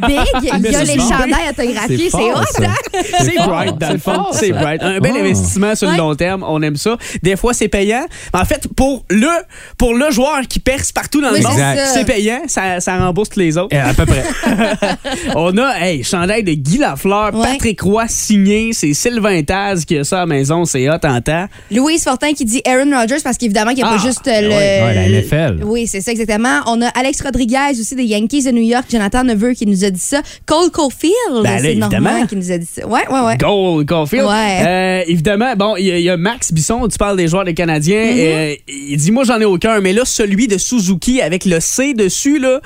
[0.06, 2.10] big, il y a c'est les chandails autographiés.
[2.10, 2.62] C'est hot, ça.
[2.64, 3.02] hein?
[3.24, 4.24] C'est bright, dans c'est le fond.
[4.32, 4.82] C'est bright.
[4.82, 5.20] Un bel Oh.
[5.20, 6.44] investissement sur le long terme.
[6.46, 6.96] On aime ça.
[7.22, 8.06] Des fois, c'est payant.
[8.32, 9.28] Mais en fait, pour le,
[9.76, 11.58] pour le joueur qui perce partout dans Oui, le monde,
[11.94, 12.40] c'est payant.
[12.46, 13.68] Ça, ça rembourse tous les autres.
[13.72, 14.24] Eh, À peu près.
[15.34, 17.46] On a, hey, chandail de Guy Lafleur, Ouais.
[17.52, 18.72] Patrick Roy signé.
[18.72, 20.64] C'est Sylvain Taz qui a ça à la maison.
[20.64, 21.46] C'est hot en temps.
[21.70, 24.40] Louise Fortin qui dit Aaron Rodgers parce qu'évidemment, il n'y a Ah, pas juste euh,
[24.42, 24.48] le.
[24.48, 25.60] ouais, la NFL.
[25.64, 26.60] Oui, c'est ça, exactement.
[26.66, 29.90] On a Alex Rodriguez aussi des Yankees de New York, Jonathan Neveu qui nous a
[29.90, 30.22] dit ça.
[30.46, 31.12] Cole Caulfield,
[31.42, 32.10] Ben c'est évidemment.
[32.10, 32.86] Normand qui nous a dit ça.
[32.86, 33.36] Ouais, ouais, ouais.
[33.36, 34.24] Goal, Caulfield.
[34.26, 34.62] Ouais.
[34.66, 37.44] Euh, évidemment, bon, il y, a- il y a Max Bisson, tu parles des joueurs
[37.44, 38.02] des Canadiens.
[38.04, 38.18] Mm-hmm.
[38.18, 41.94] euh, il dit, moi, j'en ai aucun, mais là, celui de Suzuki avec le C
[41.94, 42.60] dessus, là.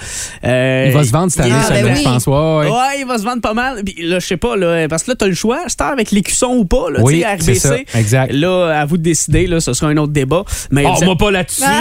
[0.44, 2.04] euh, Il va se vendre cette année, Ah, ça, ben je oui.
[2.04, 2.26] pense.
[2.26, 2.68] Ouais, ouais.
[2.70, 3.82] Ouais, il va se vendre pas mal.
[3.84, 5.60] Puis là, je sais pas, là, parce que là, t'as le choix.
[5.68, 7.86] C'est avec l'écusson ou pas, là, Oui, tu sais, c'est ça, RBC.
[7.94, 8.32] exact.
[8.32, 10.44] Là, à vous de décider, là, ce sera un autre débat.
[10.70, 11.62] Mais vous êtes- pas là-dessus.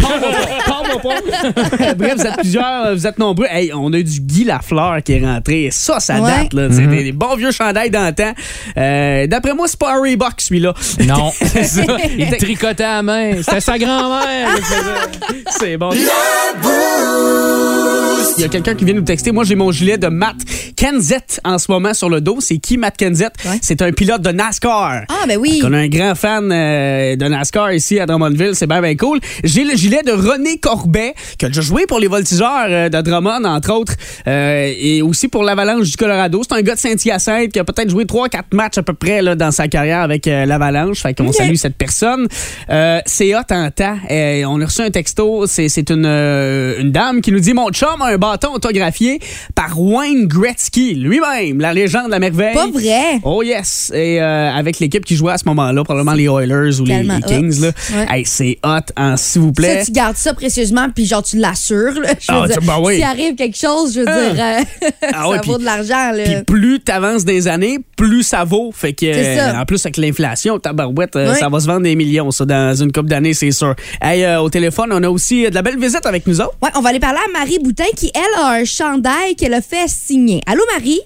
[1.97, 3.47] Bref, vous êtes plusieurs, vous êtes nombreux.
[3.49, 5.69] Hey, on a du Guy Lafleur qui est rentré.
[5.71, 6.29] Ça, ça Ouais.
[6.43, 6.67] date, là.
[6.71, 8.33] C'est des, des bons vieux chandails d'antan.
[8.77, 10.73] Euh, D'après moi, c'est pas un Reebok, celui-là.
[11.07, 11.83] Non, c'est ça.
[12.17, 13.33] Il tricotait à main.
[13.43, 14.49] C'était sa grand-mère.
[15.59, 15.89] C'est bon.
[18.37, 19.31] Il y a quelqu'un qui vient nous texter.
[19.31, 20.37] Moi, j'ai mon gilet de Matt
[20.75, 22.37] Kenseth en ce moment sur le dos.
[22.39, 23.33] C'est qui, Matt Kenseth?
[23.45, 23.59] Ouais.
[23.61, 25.01] C'est un pilote de NASCAR.
[25.09, 25.61] Ah, ben oui.
[25.63, 29.19] On a un grand fan euh, de NASCAR ici à Drummondville, c'est bien bien cool.
[29.43, 33.01] J'ai le gilet de René Corbet qui a déjà joué pour les Voltigeurs euh, de
[33.01, 33.93] Drummond entre autres
[34.27, 36.41] euh, et aussi pour l'Avalanche du Colorado.
[36.47, 39.21] C'est un gars de Saint-Hyacinthe qui a peut-être joué 3 4 matchs à peu près
[39.21, 41.01] là, dans sa carrière avec euh, l'Avalanche.
[41.01, 42.27] Fait qu'on salue cette personne.
[42.69, 43.97] Euh, c'est hot en temps.
[44.09, 47.53] Euh, on a reçu un texto, c'est c'est une euh, une dame qui nous dit
[47.53, 49.19] mon chum a un bâton autographié
[49.55, 52.53] par Wayne Gretzky lui-même, la légende de la merveille.
[52.53, 53.19] Pas vrai.
[53.23, 53.91] Oh yes!
[53.93, 57.61] Et euh, avec l'équipe qui jouait à ce moment-là, probablement les Oilers ou les, Kings.
[57.61, 57.67] Là.
[57.93, 58.05] Ouais.
[58.09, 59.79] Hey, c'est hot, hein, s'il vous plaît.
[59.79, 61.93] Ça, tu gardes ça précieusement, puis genre, tu l'assures.
[62.27, 62.95] Ah, ben oui.
[62.95, 64.57] S'il arrive quelque chose, je veux Ah.
[64.59, 64.65] dire,
[65.13, 66.11] Ah ça vaut de l'argent.
[66.11, 66.23] là.
[66.23, 68.71] Puis plus t'avances des années, plus ça vaut.
[68.71, 71.37] Fait que euh, en plus avec l'inflation, tabarouette, euh, Oui.
[71.37, 73.75] ça va se vendre des millions, ça, dans une couple d'années, c'est sûr.
[74.01, 76.55] Hey, euh, au téléphone, on a aussi euh, de la belle visite avec nous autres.
[76.61, 79.61] Ouais, on va aller parler à Marie Boutin qui, elle, a un chandail qu'elle a
[79.61, 80.41] fait signer.
[80.47, 81.01] Allô, Marie?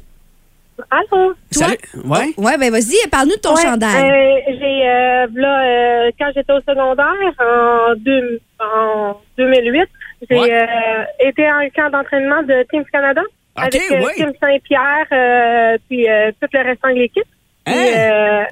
[0.91, 1.33] Allô?
[1.53, 1.67] Toi?
[1.67, 1.77] Salut.
[2.03, 2.33] Ouais.
[2.37, 3.95] Ouais, ben vas-y, parle-nous de ton Ouais, chandail.
[3.95, 5.61] euh, j'ai, euh, là,
[6.07, 7.05] euh, quand j'étais au secondaire,
[7.39, 9.87] en, deux- en 2008,
[10.29, 10.51] j'ai Ouais.
[10.53, 13.21] euh, été en camp d'entraînement de Team Canada
[13.57, 14.13] Ok, avec euh, ouais.
[14.15, 17.23] Team Saint-Pierre, euh, puis euh, tout le restant de l'équipe.
[17.65, 17.73] Hein?
[17.75, 18.43] euh,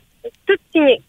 [0.47, 1.01] tout signé.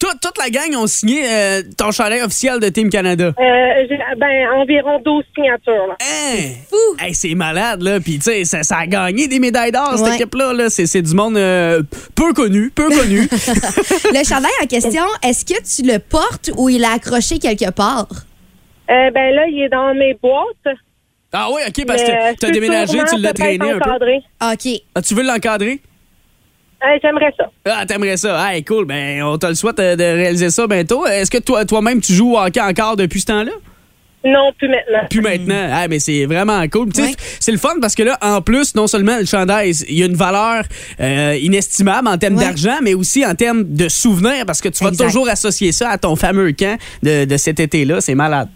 [0.00, 3.26] Toute, toute la gang ont signé euh, ton chandail officiel de Team Canada.
[3.38, 5.86] Euh, j'ai, ben, environ 12 signatures.
[5.86, 5.96] Là.
[6.00, 6.38] Hein?
[6.68, 6.76] Fou.
[6.98, 8.00] Hey, c'est malade, là.
[8.00, 10.14] Puis, tu sais, ça, ça a gagné des médailles d'or, cette Ouais.
[10.16, 10.54] équipe-là.
[10.54, 10.70] Là.
[10.70, 11.82] C'est, c'est du monde euh,
[12.16, 13.20] peu connu, peu connu.
[13.30, 18.08] Le chandail en question, est-ce que tu le portes ou il est accroché quelque part?
[18.90, 20.76] Euh, ben là, il est dans mes boîtes.
[21.32, 23.90] Ah oui, OK, parce que tu as futurement, déménagé, tu l'as traîné un peu.
[23.90, 24.22] encadré.
[24.52, 24.82] OK.
[24.94, 25.80] Ah, tu veux l'encadrer?
[26.84, 27.48] Euh, J'aimerais ça.
[27.64, 28.52] Ah, t'aimerais ça.
[28.52, 28.86] Hey, cool.
[28.86, 31.06] Ben, on te le souhaite euh, de réaliser ça bientôt.
[31.06, 33.52] Est-ce que toi, toi-même, tu joues au hockey encore depuis ce temps-là?
[34.24, 35.06] Non, plus maintenant.
[35.10, 35.68] Plus maintenant.
[35.72, 36.88] Ah, mais c'est vraiment cool.
[36.96, 37.12] Ouais.
[37.40, 40.06] C'est le fun parce que là, en plus, non seulement le chandail, il y a
[40.06, 40.64] une valeur
[41.00, 42.44] euh, inestimable en termes Ouais.
[42.44, 45.06] d'argent, mais aussi en termes de souvenirs parce que tu vas Exact.
[45.06, 48.00] toujours associer ça à ton fameux camp de, de cet été-là.
[48.00, 48.48] C'est malade.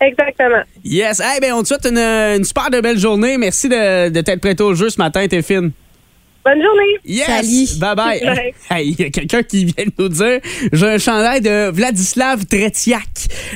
[0.00, 0.62] Exactement.
[0.84, 1.20] Yes.
[1.20, 3.36] Hey, ben, on te souhaite une, une super de belle journée.
[3.36, 5.72] Merci de, de t'être prêté au jeu ce matin, t'es fine.
[6.42, 6.96] Bonne journée.
[7.04, 7.26] Yes!
[7.26, 7.78] Salut.
[7.80, 8.20] Bye bye.
[8.24, 8.52] Bye.
[8.70, 10.40] Hey, Il y a quelqu'un qui vient de nous dire
[10.72, 13.04] j'ai un chandail de Vladislav Tretiak,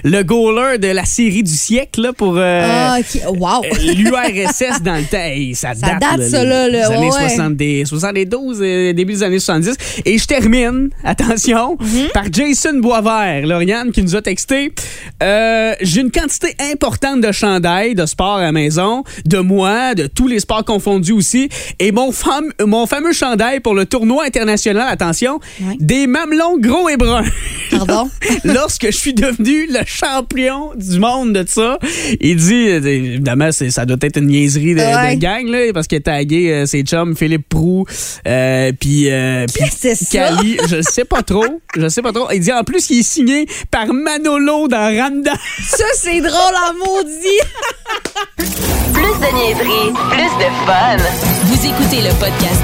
[0.05, 2.99] le goaler de la série du siècle là, pour euh, Ah.
[3.29, 3.64] Wow.
[3.64, 5.16] euh, l'URSS dans le temps.
[5.16, 7.29] Hey, ça, Ça date, date, ça, là, les là, années ouais, ouais.
[7.31, 9.77] 70, 72, euh, début des années 70.
[10.05, 12.09] Et je termine, attention, Mhm.
[12.12, 14.73] par Jason Boisvert, Lauriane, qui nous a texté
[15.23, 20.07] euh, J'ai une quantité importante de chandails de sport à la maison, de moi, de
[20.07, 21.49] tous les sports confondus aussi.
[21.79, 22.11] Et mon,
[22.66, 25.77] mon fameux chandail pour le tournoi international, attention, Ouais.
[25.81, 27.25] des mamelons gros et bruns.
[27.71, 28.11] Pardon?
[28.45, 31.79] Lorsque je suis devenu le champion du monde de ça,
[32.21, 35.17] il dit, euh, évidemment, ça doit être une niaiserie de, Ouais.
[35.17, 37.85] de gang, là, parce qu'il a tagué euh, ses chums, Philippe Prou,
[38.27, 40.29] euh, puis euh, puis Qu'est-ce que c'est ça?
[40.29, 42.29] Cali, je sais pas trop, je sais pas trop.
[42.33, 45.33] Il dit en plus qu'il est signé par Manolo dans Ramda.
[45.63, 47.41] Ça, c'est drôle en maudit.
[48.37, 50.97] Plus de niaiserie, plus de fun.
[51.45, 52.63] Vous écoutez le podcast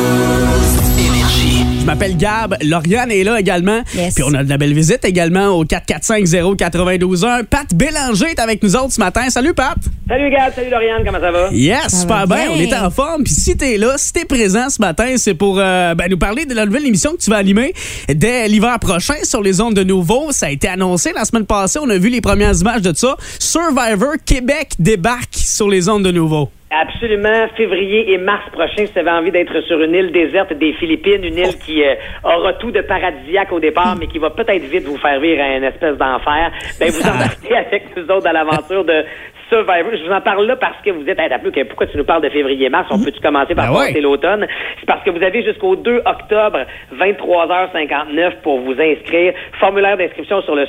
[1.81, 2.55] Je m'appelle Gab.
[2.61, 3.81] Lauriane est là également.
[3.95, 4.13] Yes.
[4.13, 7.43] Puis on a de la belle visite également au 445-092-1.
[7.45, 9.27] Pat Bélanger est avec nous autres ce matin.
[9.31, 9.75] Salut, Pat.
[10.07, 11.49] Salut Gab, salut Lauriane, comment ça va?
[11.51, 12.53] Yes, Ça super va bien.
[12.53, 12.55] bien.
[12.55, 13.23] On est en forme.
[13.23, 16.45] Puis si t'es là, si t'es présent ce matin, c'est pour euh, ben, nous parler
[16.45, 17.73] de la nouvelle émission que tu vas animer
[18.13, 20.31] dès l'hiver prochain sur les ondes de Nouveau.
[20.31, 21.79] Ça a été annoncé la semaine passée.
[21.81, 23.17] On a vu les premières images de ça.
[23.39, 26.49] Survivor Québec débarque sur les ondes de Nouveau.
[26.73, 30.71] Absolument, février et mars prochain, si tu avais envie d'être sur une île déserte des
[30.71, 34.63] Philippines, une île qui euh, aura tout de paradisiaque au départ, mais qui va peut-être
[34.63, 38.31] vite vous faire vivre à une espèce d'enfer, ben vous embarquez avec nous autres à
[38.31, 39.03] l'aventure de
[39.51, 39.91] Survivor.
[39.91, 42.21] Je vous en parle là parce que vous êtes peu que pourquoi tu nous parles
[42.21, 42.87] de février-mars?
[42.89, 43.99] On peut-tu commencer par Ben ouais.
[43.99, 44.47] l'automne?
[44.79, 46.59] C'est parce que vous avez jusqu'au 2 octobre,
[46.95, 49.33] 23h59 pour vous inscrire.
[49.59, 50.67] Formulaire d'inscription sur le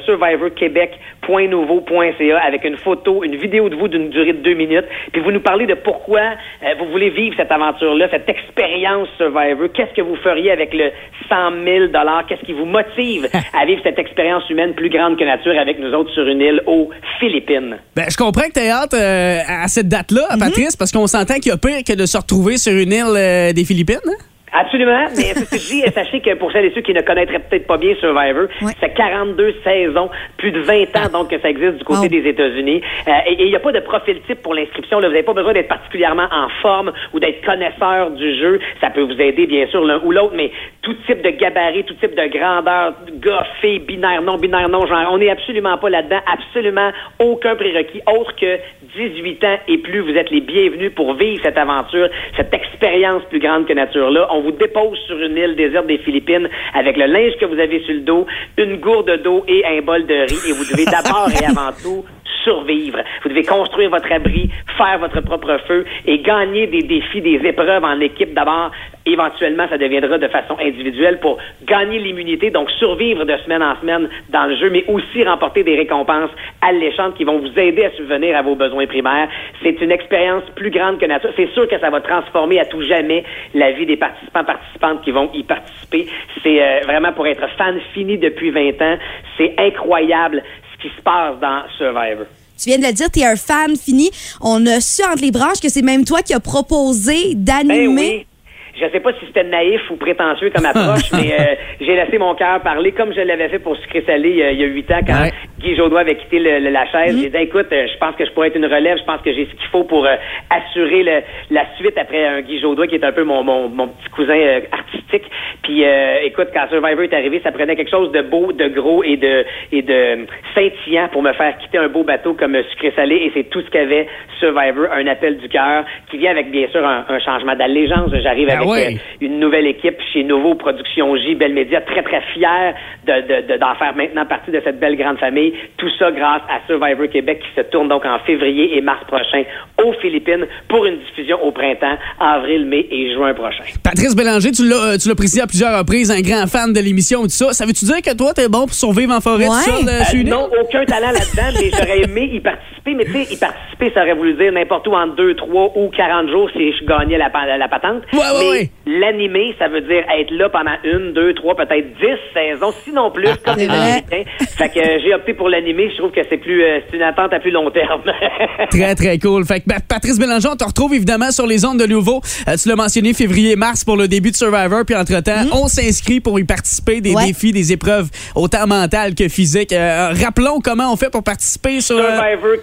[1.27, 4.85] survivorquebec.nouveau.ca avec une photo, une vidéo de vous d'une durée de deux minutes.
[5.13, 9.69] Puis vous nous parlez de pourquoi euh, vous voulez vivre cette aventure-là, cette expérience Survivor.
[9.75, 10.91] Qu'est-ce que vous feriez avec le
[11.29, 11.87] 100 000
[12.29, 13.29] Qu'est-ce qui vous motive
[13.61, 16.63] à vivre cette expérience humaine plus grande que nature avec nous autres sur une île
[16.67, 17.77] aux Philippines?
[17.97, 20.39] Ben, je comprends que t'aies hâte euh, à cette date-là, Mhm.
[20.41, 23.15] Patrice, parce qu'on s'entend qu'il y a pire que de se retrouver sur une île
[23.17, 23.97] euh, des Philippines.
[24.07, 24.32] hein?
[24.55, 27.01] Absolument, mais c'est ce que je dis, sachez que pour celles et ceux qui ne
[27.01, 28.73] connaîtraient peut-être pas bien Survivor, Ouais.
[28.81, 32.09] c'est 42 saisons, plus de 20 ans donc que ça existe du côté Wow.
[32.09, 32.83] des États-Unis.
[33.09, 34.99] Euh, et il n'y a pas de profil type pour l'inscription.
[34.99, 38.61] Vous n'avez pas besoin d'être particulièrement en forme ou d'être connaisseur du jeu.
[38.83, 40.51] Ça peut vous aider bien sûr l'un ou l'autre, mais
[40.83, 43.47] tout type de gabarit, tout type de grandeur, gars,
[43.87, 48.59] binaire, non binaire, non genre, on n'est absolument pas là-dedans, absolument aucun prérequis autre que
[48.97, 50.01] 18 ans et plus.
[50.01, 54.29] Vous êtes les bienvenus pour vivre cette aventure, cette expérience plus grande que nature-là.
[54.31, 57.81] On vous dépose sur une île déserte des Philippines avec le linge que vous avez
[57.81, 58.27] sur le dos,
[58.59, 60.51] une gourde d'eau et un bol de riz.
[60.51, 62.05] Et vous devez d'abord et avant tout
[62.45, 62.99] survivre.
[63.23, 67.85] Vous devez construire votre abri, faire votre propre feu et gagner des défis, des épreuves
[67.85, 68.71] en équipe d'abord.
[69.05, 74.09] Éventuellement, ça deviendra de façon individuelle pour gagner l'immunité, donc survivre de semaine en semaine
[74.31, 78.37] dans le jeu, mais aussi remporter des récompenses alléchantes qui vont vous aider à subvenir
[78.37, 79.29] à vos besoins primaires.
[79.63, 81.31] C'est une expérience plus grande que nature.
[81.37, 85.11] C'est sûr que ça va transformer à tout jamais la vie des participants, participantes qui
[85.11, 86.07] vont y participer.
[86.43, 88.97] C'est euh, vraiment pour être fan fini depuis 20 ans.
[89.37, 90.43] C'est incroyable
[90.75, 92.27] ce qui se passe dans Survivor.
[92.63, 94.11] Tu viens de le dire, tu es un fan fini.
[94.41, 98.01] On a su entre les branches que c'est même toi qui as proposé Ben d'animer.
[98.19, 98.27] oui.
[98.75, 102.35] Je sais pas si c'était naïf ou prétentieux comme approche, mais euh, j'ai laissé mon
[102.35, 105.01] cœur parler comme je l'avais fait pour Sucré Salé euh, il y a huit ans
[105.07, 105.33] quand Ouais.
[105.63, 107.19] Guy Jodoin avait quitté le- le- la chaise.
[107.23, 109.33] J'ai dit, écoute, euh, je pense que je pourrais être une relève, je pense que
[109.33, 110.17] j'ai ce qu'il faut pour euh,
[110.51, 113.89] assurer le- la suite après un Guy Jodoin qui est un peu mon, mon, mon
[113.89, 115.25] petit cousin euh, artistique.
[115.63, 119.03] Puis, euh, écoute, quand Survivor est arrivé, ça prenait quelque chose de beau, de gros
[119.05, 123.17] et de et de scintillant pour me faire quitter un beau bateau comme Sucré Salé.
[123.17, 124.09] Et c'est tout ce qu'avait
[124.41, 128.11] Survivor, un appel du cœur qui vient avec bien sûr un, un changement d'allégeance.
[128.23, 128.97] J'arrive Ben avec ouais.
[129.21, 132.75] une nouvelle équipe chez Nouveau Productions J, Belle Média, très très fier
[133.07, 135.52] de, de- de- d'en faire maintenant partie de cette belle grande famille.
[135.77, 139.43] Tout ça grâce à Survivor Québec qui se tourne donc en février et mars prochain
[139.85, 143.65] aux Philippines pour une diffusion au printemps, avril, mai et juin prochain.
[143.83, 146.81] Patrice Bélanger, tu l'as, euh, tu l'as précisé à plusieurs reprises, un grand fan de
[146.81, 147.53] l'émission et tout ça.
[147.53, 149.57] Ça veut-tu dire que toi, t'es bon pour survivre en forêt Ouais.
[149.65, 152.82] tout seul euh, Euh, non, aucun talent là-dedans, mais j'aurais aimé y participer.
[152.87, 155.89] Mais tu sais, y participer, ça aurait voulu dire n'importe où en 2, 3 ou
[155.97, 158.03] 40 jours si je gagnais la, la patente.
[158.13, 158.71] Ouais, ouais, mais ouais.
[158.87, 163.29] l'animer, ça veut dire être là pendant une, deux, trois, peut-être dix saisons, sinon plus,
[163.45, 163.69] comme les.
[163.69, 164.25] Américains.
[164.59, 165.91] Fait que euh, j'ai opté pour l'animer.
[165.91, 168.03] Je trouve que c'est plus, euh, c'est une attente à plus long terme.
[168.71, 169.45] Très, très cool.
[169.45, 172.21] Fait que ben, Patrice Bélanger, on te retrouve évidemment sur les ondes de nouveau.
[172.49, 174.85] Euh, tu l'as mentionné, février-mars pour le début de Survivor.
[174.87, 177.27] Puis entre-temps, on s'inscrit pour y participer des Ouais.
[177.27, 179.73] défis, des épreuves autant mentales que physiques.
[179.73, 181.97] Euh, rappelons comment on fait pour participer sur...
[181.99, 182.19] euh,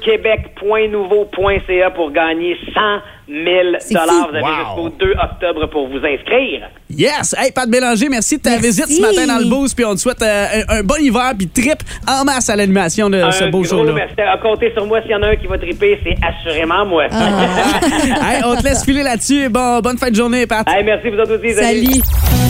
[0.10, 2.80] SurvivorQuébec.nouveau.ca pour gagner 100
[3.28, 3.46] 000
[3.80, 4.28] C'est dollars.
[4.30, 4.50] Vous avez Wow.
[4.58, 6.70] jusqu'au 2 octobre pour vous inscrire.
[6.90, 7.36] Yes!
[7.38, 8.66] Hey, Pat Bélanger, merci de ta Merci.
[8.66, 9.76] visite ce matin dans le boost.
[9.76, 13.10] Puis on te souhaite euh, un, un bon hiver puis trip en masse à l'animation
[13.10, 13.94] de ce Un beau gros show-là.
[13.94, 14.20] merci.
[14.22, 17.06] À compter sur moi, s'il y en a un qui va triper, c'est assurément moi.
[17.12, 19.50] hey, on te laisse filer là-dessus.
[19.50, 20.68] Bon, bonne fin de journée, Pat.
[20.68, 21.54] Hey, merci vous autres aussi.
[21.54, 22.02] Salut.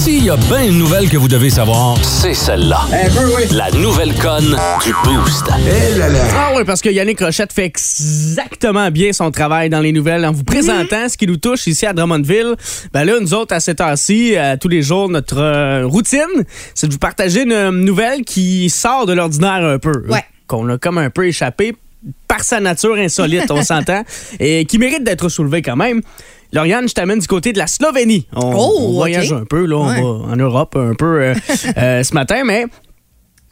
[0.00, 2.80] S'il y a bien une nouvelle que vous devez savoir, c'est celle-là.
[3.50, 5.44] La nouvelle conne du Boost.
[5.50, 10.32] Ah oui, parce que Yannick Rochette fait exactement bien son travail dans les nouvelles en
[10.32, 12.54] vous présentant ce qui nous touche ici à Drummondville.
[12.94, 16.86] Ben là, nous autres, à cette heure-ci, euh, tous les jours, notre euh, routine, c'est
[16.86, 19.92] de vous partager une euh, nouvelle qui sort de l'ordinaire un peu.
[20.08, 20.24] Ouais.
[20.46, 21.74] Qu'on a comme un peu échappé
[22.28, 24.02] par sa nature insolite, on s'entend,
[24.40, 26.00] et qui mérite d'être soulevé quand même.
[26.52, 28.26] Lauriane, je t'amène du côté de la Slovénie.
[28.34, 30.00] On, Oh, on voyage un peu, là, on Ouais.
[30.00, 31.34] va en Europe un peu euh,
[31.76, 32.64] euh, ce matin, mais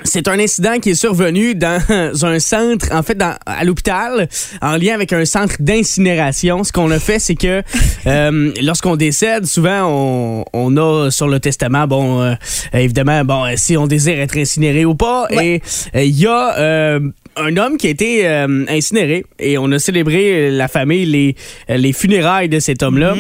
[0.05, 1.81] c'est un incident qui est survenu dans
[2.23, 4.29] un centre, en fait, dans- à l'hôpital,
[4.63, 6.63] en lien avec un centre d'incinération.
[6.65, 7.63] Ce qu'on a fait, c'est que
[8.07, 12.35] euh, lorsqu'on décède, souvent, on, on a sur le testament, bon, euh,
[12.73, 15.27] évidemment, bon, si on désire être incinéré ou pas.
[15.31, 15.61] Et
[15.95, 17.01] il y a euh,
[17.39, 21.37] un homme qui a été euh, incinéré et on a célébré la famille, les,
[21.69, 23.15] les funérailles de cet homme-là.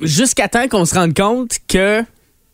[0.00, 2.02] Jusqu'à temps qu'on se rende compte que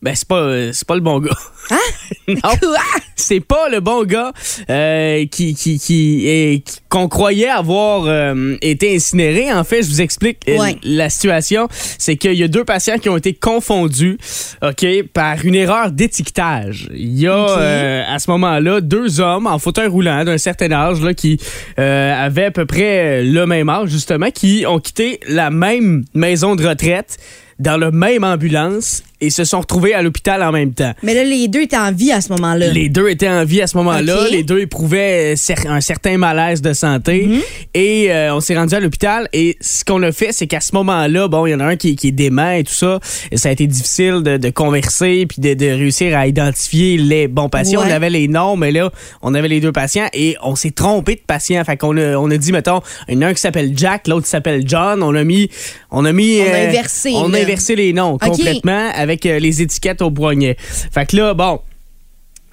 [0.05, 1.31] ben c'est pas euh, c'est pas le bon gars.
[2.29, 2.77] non, Quoi?
[3.17, 4.33] c'est pas le bon gars
[4.69, 9.51] euh, qui qui qui qu'on croyait avoir euh, été incinéré.
[9.51, 10.77] En fait, je vous explique Ouais.
[10.83, 14.19] la situation, c'est qu'il y a deux patients qui ont été confondus,
[14.63, 16.91] OK, par une erreur d'étiquetage.
[16.95, 21.01] Il y a euh, à ce moment-là deux hommes en fauteuil roulant d'un certain âge
[21.01, 21.41] là qui
[21.79, 26.67] avaient à peu près le même âge justement qui ont quitté la même maison de
[26.69, 27.17] retraite
[27.59, 30.93] dans la même ambulance et se sont retrouvés à l'hôpital en même temps.
[31.03, 32.69] Mais là, les deux étaient en vie à ce moment-là.
[32.69, 34.29] Les deux étaient en vie à ce moment-là.
[34.31, 37.27] Les deux éprouvaient euh, un certain malaise de santé.
[37.27, 37.41] Mhm.
[37.75, 39.29] Et euh, on s'est rendu à l'hôpital.
[39.33, 41.77] Et ce qu'on a fait, c'est qu'à ce moment-là, bon, il y en a un
[41.77, 43.01] qui, qui est dément et tout ça.
[43.31, 47.29] Et ça a été difficile de, de converser puis de, de réussir à identifier les
[47.29, 47.81] bons patients.
[47.81, 47.89] Ouais.
[47.89, 48.91] On avait les noms, mais là,
[49.23, 51.63] on avait les deux patients et on s'est trompé de patient.
[51.65, 54.09] Fait qu'on a, on a dit, mettons, il y en a un qui s'appelle Jack,
[54.09, 55.03] l'autre qui s'appelle John.
[55.03, 55.51] On a mis...
[55.91, 56.41] On a mis...
[56.41, 60.11] On a euh, inversé, On a inversé les noms complètement avec euh, les étiquettes au
[60.11, 60.57] poignet.
[60.59, 61.61] Fait que là, bon...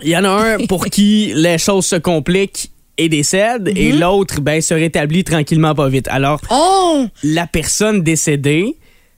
[0.04, 3.78] Il y en a un pour qui les choses se compliquent et décède, Mhm.
[3.78, 6.08] et l'autre, ben, se rétablit tranquillement pas vite.
[6.10, 7.06] Alors, Oh!
[7.24, 8.78] la personne décédée,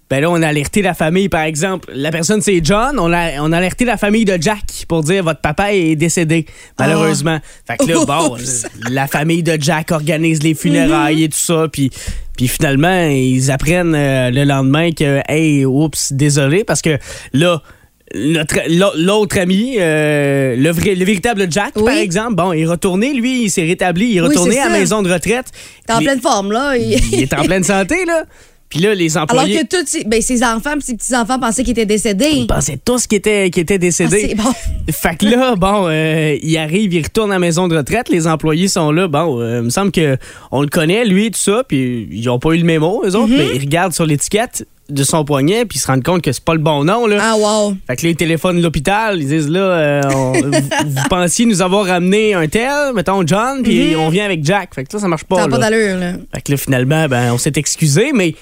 [0.10, 1.90] ben là, on a alerté la famille, par exemple.
[1.96, 3.00] La personne, c'est John.
[3.00, 6.46] On a, on a alerté la famille de Jack pour dire votre papa est décédé,
[6.78, 7.40] malheureusement.
[7.66, 8.68] Fait que là, bon, Oups.
[8.90, 11.90] la famille de Jack organise les funérailles et tout ça, puis.
[12.38, 16.98] Puis finalement, ils apprennent euh, le lendemain que, hey, oups, désolé, parce que
[17.34, 17.62] là,
[18.16, 21.84] notre- l'au- l'autre ami, euh, le, vrai, le véritable Jack, Oui.
[21.86, 24.70] par exemple, bon, il est retourné, lui, il s'est rétabli, il est Oui, retourné à
[24.70, 25.46] la maison de retraite.
[25.88, 26.76] T'es en Les- pleine forme, là.
[26.78, 28.24] Il est en pleine santé, là.
[28.74, 31.72] Puis là, les Alors employés que tous ses, ben, ses enfants ses petits-enfants pensaient qu'il
[31.74, 32.26] était décédé.
[32.34, 34.26] ils pensaient tous qu'ils étaient, qu'ils étaient Ah, décédés.
[34.30, 34.52] c'est bon.
[34.92, 38.26] Fait que là, bon, euh, il arrive, il retourne à la maison de retraite, les
[38.26, 39.08] employés sont là.
[39.08, 40.18] Bon, euh, il me semble que
[40.52, 43.28] on le connaît, lui, tout ça, puis ils ont pas eu le mémo, eux autres,
[43.32, 43.38] Mm-hmm.
[43.38, 46.44] mais ils regardent sur l'étiquette de son poignet, puis ils se rendent compte que c'est
[46.44, 47.18] pas le bon nom, là.
[47.22, 47.76] Ah, wow.
[47.88, 50.34] Fait que là, ils téléphonent l'hôpital, ils disent là, euh, on-
[50.86, 54.76] vous, pensiez nous avoir ramené un tel, mettons John, puis on vient avec Jack.
[54.76, 55.38] Fait que là, ça marche pas.
[55.38, 55.40] Mm-hmm.
[55.40, 56.12] Ça n'a pas d'allure, là.
[56.36, 58.36] Fait que là, finalement, ben, on s'est excusé, mais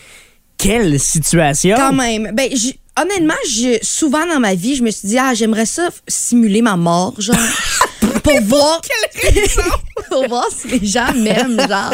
[0.62, 1.76] quelle situation!
[1.78, 2.32] Quand même.
[2.34, 5.90] Ben, j- honnêtement, je- souvent dans ma vie, je me suis dit, ah, j'aimerais ça
[6.08, 7.36] simuler ma mort, genre.
[8.24, 8.82] pour voir.
[10.10, 11.94] pour voir si les gens m'aiment, genre.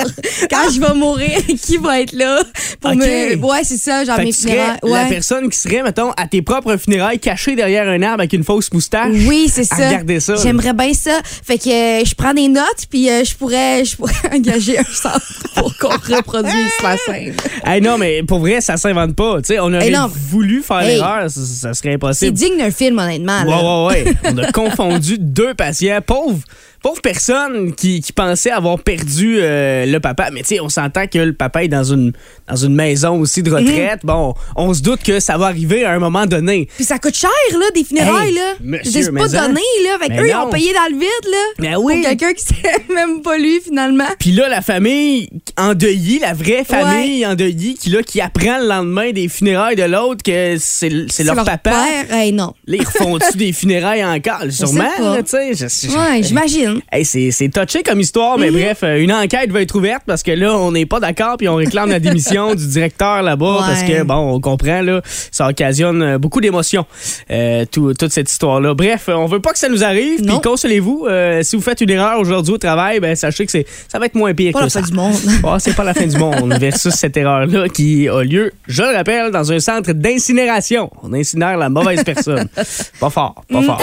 [0.49, 2.41] Quand je vais mourir, qui va être là
[2.81, 2.97] pour Ok.
[2.97, 3.35] me.
[3.35, 4.77] Ouais, c'est ça, genre Fait mes funérailles.
[4.83, 5.09] la Ouais.
[5.09, 8.71] personne qui serait, mettons, à tes propres funérailles, cachée derrière un arbre avec une fausse
[8.73, 9.13] moustache.
[9.27, 9.75] Oui, c'est ça.
[9.87, 10.35] regarder ça.
[10.41, 11.19] J'aimerais bien ça.
[11.23, 11.69] Fait que
[12.01, 15.21] euh, je prends des notes, puis euh, je pourrais, je pourrais engager un centre
[15.55, 17.35] pour qu'on reproduise la scène.
[17.65, 19.37] Hey, non, mais pour vrai, ça s'invente pas.
[19.41, 19.95] Tu sais, on aurait Hey,
[20.29, 20.95] voulu faire Hey.
[20.97, 22.33] l'erreur, ça, ça serait C'est impossible.
[22.33, 23.43] digne d'un film, honnêtement.
[23.43, 23.87] là.
[23.89, 24.31] Ouais, ouais, ouais.
[24.33, 25.96] On a confondu deux patients.
[26.01, 26.43] Pauvre,
[26.81, 30.29] pauvre personne qui, qui pensait avoir perdu euh, le papa.
[30.31, 32.13] Mais tu sais, on s'entend que le papa est dans une,
[32.47, 34.03] dans une maison aussi de retraite.
[34.03, 34.07] Mhm.
[34.07, 36.67] Bon, on se doute que ça va arriver à un moment donné.
[36.75, 38.77] Puis ça coûte cher, là, des funérailles, Hey, là.
[38.83, 39.47] C'est pas en.
[39.47, 39.97] donné, là.
[40.01, 40.47] Fait Mais qu'eux, ils non.
[40.47, 41.37] ont payé dans le vide, là.
[41.59, 42.01] Mais oui.
[42.01, 44.05] Pour quelqu'un qui sait même pas lui, finalement.
[44.19, 49.11] Puis là, la famille endeuillée, la vraie famille endeuillée, qui, là, qui apprend le lendemain
[49.11, 51.57] des funérailles de l'autre que c'est c'est leur, papa.
[51.57, 52.11] père.
[52.11, 52.53] Hey, non.
[52.65, 54.43] Là, ils refont-tu des funérailles encore?
[54.49, 55.87] Sûrement, tu sais.
[55.89, 56.66] Ouais, j'imagine.
[56.91, 60.31] Hey, c'est touché comme histoire, mais bref, euh, une enquête va être ouverte parce que
[60.31, 63.59] là, on n'est pas d'accord puis on réclame la démission du directeur là-bas Ouais.
[63.67, 65.01] parce que, bon, on comprend, là,
[65.31, 66.85] ça occasionne euh, beaucoup d'émotions,
[67.31, 68.73] euh, tout- toute cette histoire-là.
[68.73, 71.89] Bref, on veut pas que ça nous arrive, puis consolez-vous, euh, si vous faites une
[71.89, 74.63] erreur aujourd'hui au travail, ben, sachez que c'est ça va être moins pire Pas que
[74.65, 74.81] la ça.
[74.81, 75.13] fin du monde.
[75.59, 79.31] C'est pas la fin du monde versus cette erreur-là qui a lieu, je le rappelle,
[79.31, 80.89] dans un centre d'incinération.
[81.03, 82.47] On incinère la mauvaise personne.
[82.99, 83.81] pas fort, pas fort.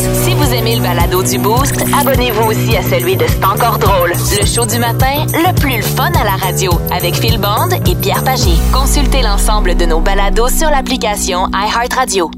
[0.00, 4.12] Si vous aimez le balado du Boost, abonnez-vous aussi à celui de C'est encore drôle.
[4.12, 8.24] Le show du matin, le plus fun à la radio, avec Phil Bond et Pierre
[8.24, 8.52] Pagé.
[8.72, 12.30] Consultez l'ensemble de nos balados sur l'application iHeartRadio.